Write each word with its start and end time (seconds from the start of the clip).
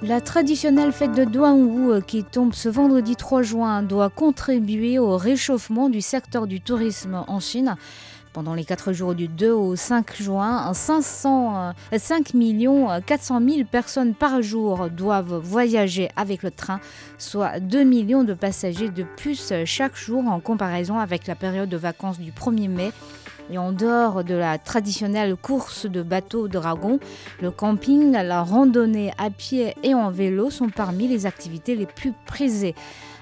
La 0.00 0.20
traditionnelle 0.20 0.92
fête 0.92 1.10
de 1.10 1.24
Douanwu 1.24 1.90
euh, 1.90 2.00
qui 2.00 2.22
tombe 2.22 2.54
ce 2.54 2.68
vendredi 2.68 3.16
3 3.16 3.42
juin 3.42 3.82
doit 3.82 4.10
contribuer 4.10 5.00
au 5.00 5.16
réchauffement 5.16 5.88
du 5.88 6.00
secteur 6.00 6.46
du 6.46 6.60
tourisme 6.60 7.24
en 7.26 7.40
Chine. 7.40 7.74
Pendant 8.32 8.54
les 8.54 8.64
4 8.64 8.92
jours 8.92 9.16
du 9.16 9.26
2 9.26 9.50
au 9.50 9.74
5 9.74 10.14
juin, 10.22 10.72
500, 10.72 11.72
euh, 11.92 11.98
5 11.98 12.34
millions 12.34 12.88
euh, 12.88 13.00
400 13.04 13.40
000 13.40 13.64
personnes 13.64 14.14
par 14.14 14.40
jour 14.40 14.88
doivent 14.88 15.40
voyager 15.42 16.10
avec 16.14 16.44
le 16.44 16.52
train, 16.52 16.78
soit 17.18 17.58
2 17.58 17.82
millions 17.82 18.22
de 18.22 18.34
passagers 18.34 18.90
de 18.90 19.02
plus 19.02 19.52
chaque 19.64 19.96
jour 19.96 20.24
en 20.28 20.38
comparaison 20.38 21.00
avec 21.00 21.26
la 21.26 21.34
période 21.34 21.68
de 21.68 21.76
vacances 21.76 22.20
du 22.20 22.30
1er 22.30 22.68
mai. 22.68 22.92
Et 23.50 23.58
en 23.58 23.72
dehors 23.72 24.24
de 24.24 24.34
la 24.34 24.58
traditionnelle 24.58 25.34
course 25.36 25.86
de 25.86 26.02
bateaux 26.02 26.48
dragons, 26.48 27.00
le 27.40 27.50
camping, 27.50 28.12
la 28.12 28.42
randonnée 28.42 29.12
à 29.16 29.30
pied 29.30 29.74
et 29.82 29.94
en 29.94 30.10
vélo 30.10 30.50
sont 30.50 30.68
parmi 30.68 31.08
les 31.08 31.24
activités 31.24 31.74
les 31.74 31.86
plus 31.86 32.12
prisées. 32.26 32.74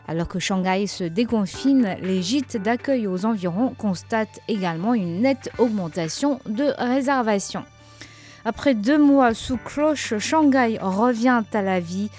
Alors 0.09 0.29
que 0.29 0.39
Shanghai 0.39 0.87
se 0.87 1.05
déconfine, 1.05 1.97
les 2.01 2.23
gîtes 2.23 2.57
d'accueil 2.57 3.07
aux 3.07 3.25
environs 3.25 3.75
constatent 3.77 4.41
également 4.49 4.95
une 4.95 5.21
nette 5.21 5.51
augmentation 5.59 6.41
de 6.47 6.73
réservations. 6.79 7.65
Après 8.45 8.75
deux 8.75 8.99
mois 8.99 9.35
sous 9.35 9.57
cloche, 9.57 10.17
Shanghai 10.19 10.79
revient 10.81 11.43
à 11.53 11.63
la 11.63 11.81
vie 11.81 12.11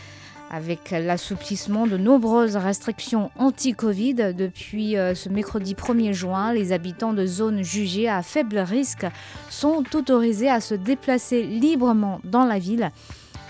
avec 0.51 0.91
l'assouplissement 0.91 1.87
de 1.87 1.97
nombreuses 1.97 2.55
restrictions 2.55 3.31
anti-Covid. 3.37 4.33
Depuis 4.33 4.97
euh, 4.97 5.15
ce 5.15 5.29
mercredi 5.29 5.73
1er 5.73 6.13
juin, 6.13 6.53
les 6.53 6.71
habitants 6.71 7.13
de 7.13 7.25
zones 7.25 7.63
jugées 7.63 8.09
à 8.09 8.23
faible 8.23 8.59
risque 8.59 9.05
sont 9.49 9.83
autorisés 9.93 10.49
à 10.49 10.61
se 10.61 10.75
déplacer 10.75 11.43
librement 11.43 12.21
dans 12.23 12.45
la 12.45 12.59
ville. 12.59 12.91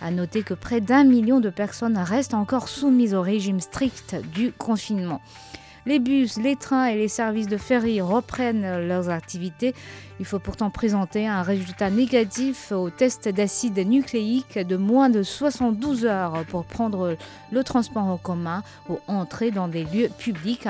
À 0.01 0.11
noter 0.11 0.43
que 0.43 0.53
près 0.53 0.79
d'un 0.81 1.03
million 1.03 1.39
de 1.39 1.49
personnes 1.49 1.97
restent 1.97 2.35
encore 2.35 2.69
soumises 2.69 3.15
au 3.15 3.21
régime 3.21 3.59
strict 3.59 4.15
du 4.33 4.51
confinement. 4.51 5.21
Les 5.87 5.99
bus, 5.99 6.37
les 6.37 6.57
trains 6.57 6.87
et 6.87 6.97
les 6.97 7.07
services 7.07 7.47
de 7.47 7.55
ferry 7.55 8.01
reprennent 8.01 8.85
leurs 8.85 9.07
activités. 9.09 9.73
Il 10.19 10.25
faut 10.25 10.37
pourtant 10.37 10.69
présenter 10.69 11.25
un 11.25 11.43
résultat 11.43 11.89
négatif 11.89 12.73
au 12.73 12.89
test 12.89 13.29
d'acide 13.29 13.77
nucléique 13.87 14.59
de 14.59 14.75
moins 14.75 15.09
de 15.09 15.23
72 15.23 16.03
heures 16.03 16.43
pour 16.49 16.65
prendre 16.65 17.15
le 17.53 17.63
transport 17.63 18.03
en 18.03 18.17
commun 18.17 18.63
ou 18.89 18.99
entrer 19.07 19.49
dans 19.49 19.69
des 19.69 19.85
lieux 19.85 20.09
publics. 20.17 20.67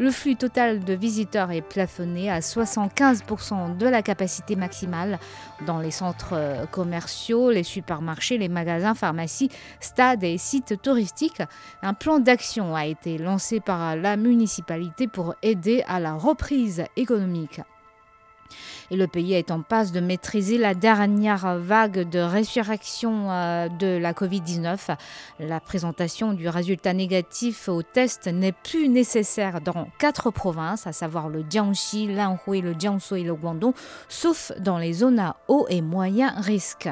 Le 0.00 0.10
flux 0.10 0.34
total 0.34 0.82
de 0.82 0.94
visiteurs 0.94 1.50
est 1.50 1.60
plafonné 1.60 2.30
à 2.30 2.40
75% 2.40 3.76
de 3.76 3.86
la 3.86 4.00
capacité 4.00 4.56
maximale 4.56 5.18
dans 5.66 5.78
les 5.78 5.90
centres 5.90 6.32
euh, 6.32 6.64
commerciaux, 6.64 7.50
les 7.50 7.64
supermarchés, 7.64 8.38
les 8.38 8.48
magasins, 8.48 8.94
pharmacies, 8.94 9.50
stades 9.78 10.24
et 10.24 10.38
sites 10.38 10.80
touristiques. 10.80 11.42
Un 11.82 11.92
plan 11.92 12.18
d'action 12.18 12.74
a 12.74 12.86
été 12.86 13.18
lancé 13.18 13.60
par 13.60 13.94
la 13.94 14.16
municipalité 14.16 15.06
pour 15.06 15.34
aider 15.42 15.84
à 15.86 16.00
la 16.00 16.14
reprise 16.14 16.82
économique. 16.96 17.60
Et 18.90 18.96
le 18.96 19.06
pays 19.06 19.34
est 19.34 19.50
en 19.50 19.62
passe 19.62 19.92
de 19.92 20.00
maîtriser 20.00 20.58
la 20.58 20.74
dernière 20.74 21.58
vague 21.58 22.08
de 22.08 22.18
résurrection 22.18 23.30
euh, 23.30 23.68
de 23.68 23.96
la 23.98 24.12
Covid-19. 24.12 24.96
La 25.38 25.60
présentation 25.60 26.32
du 26.32 26.48
résultat 26.48 26.92
négatif 26.92 27.68
au 27.68 27.82
test 27.82 28.26
n'est 28.26 28.52
plus 28.52 28.88
nécessaire 28.88 29.60
dans 29.60 29.86
quatre 29.98 30.30
provinces, 30.30 30.86
à 30.86 30.92
savoir 30.92 31.28
le 31.28 31.44
Jiangxi, 31.48 32.08
l'Anhui, 32.08 32.60
le 32.60 32.74
Jiangsu 32.78 33.20
et 33.20 33.22
le 33.22 33.34
Guangdong, 33.34 33.74
sauf 34.08 34.52
dans 34.58 34.78
les 34.78 34.92
zones 34.92 35.20
à 35.20 35.36
haut 35.48 35.66
et 35.68 35.82
moyen 35.82 36.30
risque. 36.40 36.88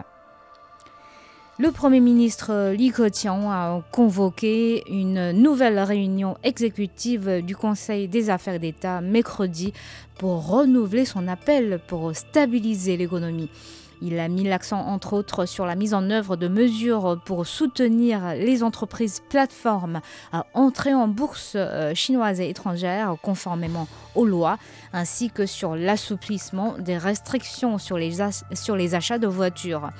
Le 1.60 1.72
Premier 1.72 1.98
ministre 1.98 2.70
Li 2.70 2.92
Keqiang 2.92 3.50
a 3.50 3.82
convoqué 3.90 4.84
une 4.88 5.32
nouvelle 5.32 5.80
réunion 5.80 6.36
exécutive 6.44 7.42
du 7.44 7.56
Conseil 7.56 8.06
des 8.06 8.30
affaires 8.30 8.60
d'État 8.60 9.00
mercredi 9.00 9.72
pour 10.18 10.46
renouveler 10.46 11.04
son 11.04 11.26
appel 11.26 11.80
pour 11.88 12.14
stabiliser 12.14 12.96
l'économie. 12.96 13.50
Il 14.00 14.20
a 14.20 14.28
mis 14.28 14.44
l'accent 14.44 14.78
entre 14.78 15.14
autres 15.14 15.46
sur 15.46 15.66
la 15.66 15.74
mise 15.74 15.94
en 15.94 16.08
œuvre 16.10 16.36
de 16.36 16.46
mesures 16.46 17.20
pour 17.24 17.44
soutenir 17.44 18.34
les 18.36 18.62
entreprises 18.62 19.20
plateformes 19.28 20.00
à 20.30 20.46
entrer 20.54 20.94
en 20.94 21.08
bourse 21.08 21.54
euh, 21.56 21.92
chinoise 21.92 22.38
et 22.38 22.48
étrangère 22.48 23.16
conformément 23.20 23.88
aux 24.14 24.26
lois, 24.26 24.58
ainsi 24.92 25.28
que 25.30 25.46
sur 25.46 25.74
l'assouplissement 25.74 26.76
des 26.78 26.98
restrictions 26.98 27.78
sur 27.78 27.98
les, 27.98 28.18
sur 28.54 28.76
les 28.76 28.94
achats 28.94 29.18
de 29.18 29.26
voitures. 29.26 29.90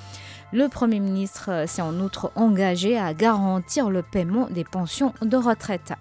Le 0.51 0.69
Premier 0.69 0.99
ministre 0.99 1.65
s'est 1.67 1.83
en 1.83 2.01
outre 2.01 2.33
engagé 2.35 2.99
à 2.99 3.13
garantir 3.13 3.91
le 3.91 4.01
paiement 4.01 4.47
des 4.49 4.65
pensions 4.65 5.13
de 5.21 5.37
retraite. 5.37 5.93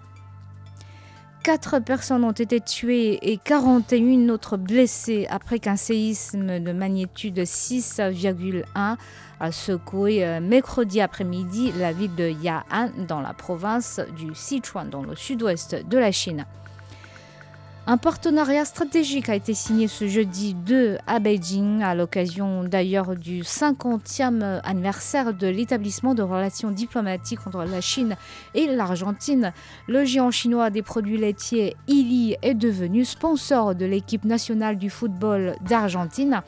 Quatre 1.42 1.78
personnes 1.80 2.24
ont 2.24 2.32
été 2.32 2.58
tuées 2.58 3.18
et 3.30 3.36
41 3.36 4.30
autres 4.30 4.56
blessées 4.56 5.26
après 5.28 5.58
qu'un 5.58 5.76
séisme 5.76 6.60
de 6.60 6.72
magnitude 6.72 7.38
6,1 7.40 8.96
a 9.38 9.52
secoué 9.52 10.40
mercredi 10.40 11.02
après-midi 11.02 11.72
la 11.78 11.92
ville 11.92 12.14
de 12.14 12.30
Ya'an 12.30 12.90
dans 13.06 13.20
la 13.20 13.34
province 13.34 14.00
du 14.16 14.34
Sichuan, 14.34 14.88
dans 14.88 15.02
le 15.02 15.14
sud-ouest 15.14 15.76
de 15.86 15.98
la 15.98 16.10
Chine. 16.10 16.46
Un 17.90 17.96
partenariat 17.96 18.66
stratégique 18.66 19.30
a 19.30 19.34
été 19.34 19.54
signé 19.54 19.88
ce 19.88 20.06
jeudi 20.06 20.52
2 20.52 20.98
à 21.06 21.20
Beijing, 21.20 21.82
à 21.82 21.94
l'occasion 21.94 22.62
d'ailleurs 22.62 23.16
du 23.16 23.40
50e 23.40 24.60
anniversaire 24.62 25.32
de 25.32 25.46
l'établissement 25.46 26.14
de 26.14 26.20
relations 26.20 26.70
diplomatiques 26.70 27.46
entre 27.46 27.64
la 27.64 27.80
Chine 27.80 28.16
et 28.52 28.66
l'Argentine. 28.66 29.54
Le 29.86 30.04
géant 30.04 30.30
chinois 30.30 30.68
des 30.68 30.82
produits 30.82 31.16
laitiers 31.16 31.76
Ili 31.86 32.36
est 32.42 32.52
devenu 32.52 33.06
sponsor 33.06 33.74
de 33.74 33.86
l'équipe 33.86 34.26
nationale 34.26 34.76
du 34.76 34.90
football 34.90 35.54
d'Argentine. 35.62 36.42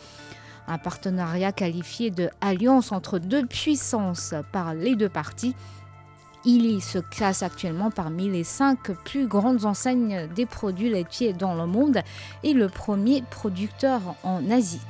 Un 0.68 0.76
partenariat 0.76 1.52
qualifié 1.52 2.10
de 2.10 2.28
alliance 2.42 2.92
entre 2.92 3.18
deux 3.18 3.46
puissances 3.46 4.34
par 4.52 4.74
les 4.74 4.94
deux 4.94 5.08
parties. 5.08 5.56
Ili 6.44 6.80
se 6.80 6.98
classe 6.98 7.42
actuellement 7.42 7.90
parmi 7.90 8.30
les 8.30 8.44
cinq 8.44 8.92
plus 9.04 9.26
grandes 9.26 9.66
enseignes 9.66 10.26
des 10.34 10.46
produits 10.46 10.88
laitiers 10.88 11.32
dans 11.32 11.54
le 11.54 11.66
monde 11.66 12.00
et 12.42 12.54
le 12.54 12.68
premier 12.68 13.22
producteur 13.30 14.00
en 14.22 14.50
Asie. 14.50 14.80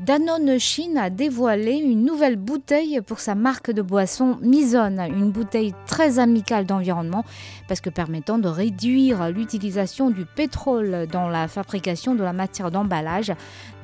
Danone 0.00 0.58
Chine 0.58 0.96
a 0.96 1.10
dévoilé 1.10 1.72
une 1.74 2.06
nouvelle 2.06 2.36
bouteille 2.36 3.02
pour 3.02 3.20
sa 3.20 3.34
marque 3.34 3.70
de 3.70 3.82
boisson 3.82 4.38
Mizone, 4.40 4.98
une 4.98 5.30
bouteille 5.30 5.74
très 5.86 6.18
amicale 6.18 6.64
d'environnement 6.64 7.22
parce 7.68 7.82
que 7.82 7.90
permettant 7.90 8.38
de 8.38 8.48
réduire 8.48 9.28
l'utilisation 9.28 10.08
du 10.08 10.24
pétrole 10.24 11.06
dans 11.12 11.28
la 11.28 11.48
fabrication 11.48 12.14
de 12.14 12.22
la 12.22 12.32
matière 12.32 12.70
d'emballage. 12.70 13.34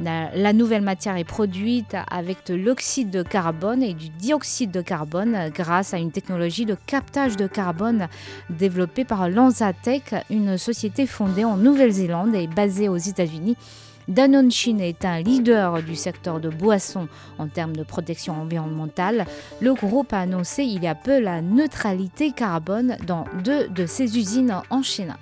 La 0.00 0.52
nouvelle 0.54 0.80
matière 0.80 1.18
est 1.18 1.24
produite 1.24 1.94
avec 2.10 2.46
de 2.46 2.54
l'oxyde 2.54 3.10
de 3.10 3.22
carbone 3.22 3.82
et 3.82 3.92
du 3.92 4.08
dioxyde 4.08 4.70
de 4.70 4.80
carbone 4.80 5.50
grâce 5.54 5.92
à 5.92 5.98
une 5.98 6.12
technologie 6.12 6.64
de 6.64 6.78
captage 6.86 7.36
de 7.36 7.46
carbone 7.46 8.08
développée 8.48 9.04
par 9.04 9.28
Lanzatech, 9.28 10.14
une 10.30 10.56
société 10.56 11.06
fondée 11.06 11.44
en 11.44 11.58
Nouvelle-Zélande 11.58 12.34
et 12.34 12.46
basée 12.46 12.88
aux 12.88 12.96
États-Unis. 12.96 13.58
Danone 14.08 14.52
Chine 14.52 14.80
est 14.80 15.04
un 15.04 15.20
leader 15.20 15.82
du 15.82 15.96
secteur 15.96 16.38
de 16.38 16.48
boissons 16.48 17.08
en 17.38 17.48
termes 17.48 17.74
de 17.74 17.82
protection 17.82 18.40
environnementale. 18.40 19.26
Le 19.60 19.74
groupe 19.74 20.12
a 20.12 20.20
annoncé 20.20 20.62
il 20.62 20.84
y 20.84 20.86
a 20.86 20.94
peu 20.94 21.20
la 21.20 21.42
neutralité 21.42 22.30
carbone 22.30 22.96
dans 23.06 23.24
deux 23.42 23.68
de 23.68 23.84
ses 23.86 24.16
usines 24.16 24.62
en 24.70 24.82
Chine. 24.82 25.16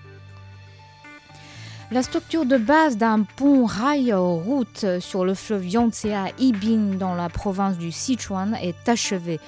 La 1.91 2.03
structure 2.03 2.45
de 2.45 2.57
base 2.57 2.97
d'un 2.97 3.23
pont 3.23 3.65
rail-route 3.65 5.01
sur 5.01 5.25
le 5.25 5.35
fleuve 5.35 5.67
Yangtze 5.67 6.07
à 6.07 6.27
Yibin 6.39 6.97
dans 6.99 7.15
la 7.15 7.29
province 7.29 7.79
du 7.79 7.93
Sichuan 7.93 8.55
est 8.61 8.89
achevée. 8.89 9.39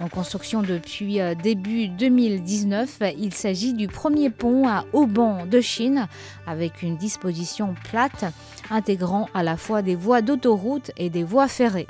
En 0.00 0.08
construction 0.08 0.62
depuis 0.62 1.20
début 1.40 1.88
2019, 1.88 2.98
il 3.16 3.32
s'agit 3.32 3.74
du 3.74 3.86
premier 3.86 4.28
pont 4.28 4.66
à 4.66 4.84
banc 4.92 5.46
de 5.46 5.60
Chine 5.60 6.08
avec 6.46 6.82
une 6.82 6.96
disposition 6.96 7.74
plate 7.90 8.24
intégrant 8.70 9.28
à 9.34 9.42
la 9.42 9.56
fois 9.56 9.82
des 9.82 9.94
voies 9.94 10.20
d'autoroute 10.20 10.90
et 10.96 11.10
des 11.10 11.22
voies 11.22 11.48
ferrées. 11.48 11.86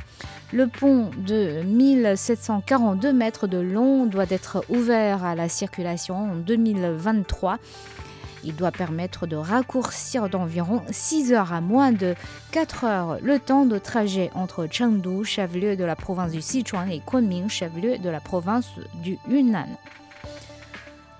Le 0.52 0.66
pont 0.66 1.10
de 1.26 1.62
1742 1.62 3.12
mètres 3.12 3.46
de 3.46 3.58
long 3.58 4.06
doit 4.06 4.26
être 4.28 4.64
ouvert 4.68 5.24
à 5.24 5.34
la 5.34 5.48
circulation 5.48 6.32
en 6.32 6.36
2023. 6.36 7.58
Il 8.44 8.56
doit 8.56 8.72
permettre 8.72 9.26
de 9.26 9.36
raccourcir 9.36 10.28
d'environ 10.28 10.82
6 10.90 11.32
heures 11.32 11.52
à 11.52 11.60
moins 11.60 11.92
de 11.92 12.14
4 12.52 12.84
heures 12.84 13.18
le 13.22 13.38
temps 13.38 13.66
de 13.66 13.78
trajet 13.78 14.30
entre 14.34 14.66
Chengdu, 14.70 15.24
chef-lieu 15.24 15.76
de 15.76 15.84
la 15.84 15.96
province 15.96 16.32
du 16.32 16.42
Sichuan, 16.42 16.90
et 16.90 17.00
Kunming, 17.06 17.48
chef-lieu 17.48 17.98
de 17.98 18.10
la 18.10 18.20
province 18.20 18.66
du 19.02 19.18
Yunnan. 19.28 19.68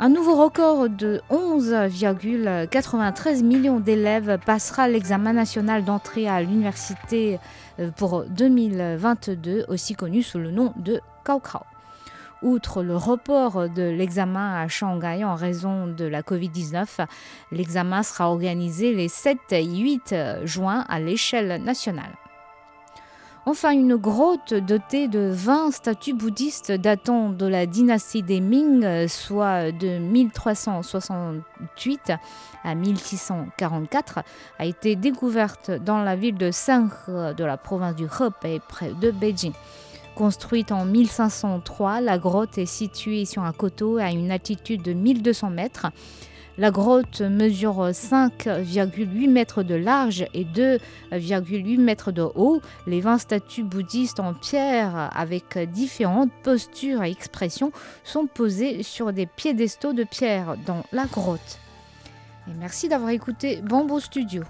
Un 0.01 0.09
nouveau 0.09 0.35
record 0.35 0.89
de 0.89 1.21
11,93 1.31 3.45
millions 3.45 3.79
d'élèves 3.79 4.39
passera 4.45 4.89
l'examen 4.89 5.33
national 5.33 5.85
d'entrée 5.85 6.29
à 6.29 6.43
l'université 6.43 7.39
euh, 7.79 7.91
pour 7.93 8.25
2022, 8.25 9.67
aussi 9.69 9.95
connu 9.95 10.23
sous 10.23 10.39
le 10.39 10.51
nom 10.51 10.73
de 10.77 11.01
Kaokao. 11.25 11.63
Outre 12.45 12.83
le 12.83 12.95
report 12.95 13.71
de 13.71 13.85
l'examen 13.85 14.61
à 14.61 14.69
Shanghai 14.69 15.25
en 15.25 15.35
raison 15.35 15.87
de 15.87 16.05
la 16.05 16.21
Covid-19, 16.21 17.07
l'examen 17.53 18.03
sera 18.03 18.29
organisé 18.29 18.93
les 18.93 19.09
7 19.09 19.39
et 19.53 19.65
8 19.65 20.15
juin 20.45 20.85
à 20.91 21.01
l'échelle 21.01 21.63
nationale. 21.63 22.15
Enfin, 23.47 23.71
une 23.71 23.97
grotte 23.97 24.53
dotée 24.53 25.09
de 25.09 25.31
20 25.33 25.71
statues 25.71 26.13
bouddhistes 26.13 26.71
datant 26.71 27.31
de 27.31 27.47
la 27.47 27.65
dynastie 27.65 28.23
des 28.23 28.41
Ming, 28.41 29.09
soit 29.09 29.73
de 29.73 29.97
1368 29.97 32.13
à 32.63 32.75
1644, 32.75 34.19
a 34.59 34.67
été 34.67 34.97
découverte 34.97 35.71
dans 35.71 36.03
la 36.03 36.15
ville 36.15 36.37
de 36.37 36.51
Sanghe 36.51 37.09
de 37.09 37.45
la 37.45 37.57
province 37.57 37.97
du 37.97 38.05
Hebei 38.05 38.61
près 38.69 38.93
de 38.93 39.11
Beijing. 39.11 39.55
Construite 40.15 40.71
en 40.71 40.85
1503, 40.85 42.01
la 42.01 42.19
grotte 42.19 42.57
est 42.59 42.67
située 42.67 43.25
sur 43.25 43.43
un 43.43 43.53
coteau 43.53 43.99
à 43.99 44.11
une 44.11 44.31
altitude 44.31 44.83
de 44.83 44.93
1200 44.93 45.51
mètres. 45.51 45.87
La 46.57 46.71
grotte 46.71 47.21
mesure 47.21 47.89
5,8 47.89 49.29
mètres 49.29 49.65
de 49.65 49.75
large 49.75 50.25
et 50.33 50.45
2,8 50.45 51.81
mètres 51.81 52.13
de 52.13 52.23
haut. 52.23 52.61
Les 52.87 53.01
20 53.01 53.19
statues 53.19 53.65
bouddhistes 53.65 54.21
en 54.21 54.35
pierre 54.35 55.11
avec 55.17 55.59
différentes 55.73 56.31
postures 56.45 57.03
et 57.03 57.11
expressions 57.11 57.73
sont 58.05 58.27
posées 58.27 58.85
sur 58.85 59.13
des 59.13 59.27
piédestaux 59.27 59.93
de 59.93 60.05
pierre 60.05 60.55
dans 60.65 60.85
la 60.93 61.07
grotte. 61.07 61.59
Et 62.47 62.53
merci 62.57 62.89
d'avoir 62.89 63.11
écouté 63.11 63.61
Bamboo 63.63 63.99
Studio. 63.99 64.45